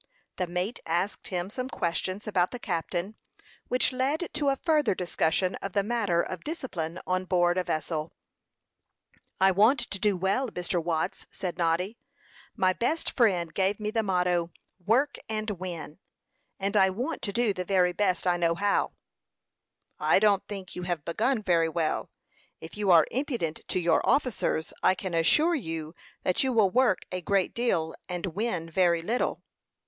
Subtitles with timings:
[0.37, 3.17] The mate asked him some questions about the captain,
[3.67, 8.11] which led to a further discussion of the matter of discipline on board a vessel.
[9.39, 10.83] "I want to do well, Mr.
[10.83, 11.99] Watts," said Noddy.
[12.55, 14.49] "My best friend gave me the motto,
[14.83, 15.99] 'Work and Win;'
[16.59, 18.93] and I want to do the very best I know how."
[19.99, 22.09] "I don't think you have begun very well.
[22.59, 25.93] If you are impudent to your officers, I can assure you
[26.23, 29.43] that you will work a great deal and win very little.